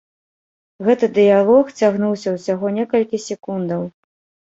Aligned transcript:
Гэты 0.87 1.09
дыялог 1.19 1.71
цягнуўся 1.83 2.35
ўсяго 2.39 2.67
некалькі 2.81 3.25
секундаў. 3.31 3.91